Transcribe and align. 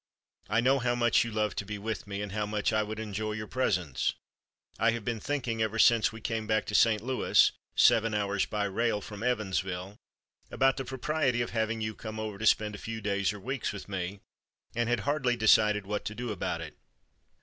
I 0.49 0.61
know 0.61 0.79
how 0.79 0.95
much 0.95 1.23
you 1.23 1.31
love 1.31 1.55
to 1.57 1.63
be 1.63 1.77
with 1.77 2.07
me 2.07 2.23
and 2.23 2.31
how 2.31 2.47
much 2.47 2.73
I 2.73 2.81
would 2.81 2.97
enjoy 2.97 3.33
your 3.33 3.45
presence. 3.45 4.15
I 4.79 4.93
have 4.93 5.05
been 5.05 5.19
thinking, 5.19 5.61
ever 5.61 5.77
since 5.77 6.11
we 6.11 6.19
came 6.21 6.47
back 6.47 6.65
to 6.65 6.73
St. 6.73 7.03
Louis 7.03 7.51
[seven 7.75 8.15
hours 8.15 8.47
by 8.47 8.63
rail 8.63 8.99
from 9.01 9.21
Evansville], 9.21 9.97
about 10.49 10.77
the 10.77 10.85
propriety 10.85 11.43
of 11.43 11.51
having 11.51 11.81
you 11.81 11.93
come 11.93 12.19
over 12.19 12.39
to 12.39 12.47
spend 12.47 12.73
a 12.73 12.79
few 12.79 12.99
days 12.99 13.31
or 13.31 13.39
weeks 13.39 13.71
with 13.71 13.87
me, 13.87 14.21
and 14.73 14.89
had 14.89 15.01
hardly 15.01 15.35
decided 15.35 15.85
what 15.85 16.03
to 16.05 16.15
do 16.15 16.31
about 16.31 16.61
it. 16.61 16.75